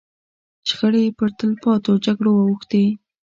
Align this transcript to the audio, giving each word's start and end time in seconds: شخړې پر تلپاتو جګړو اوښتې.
شخړې 0.67 1.03
پر 1.17 1.29
تلپاتو 1.39 1.91
جګړو 2.05 2.33
اوښتې. 2.45 2.85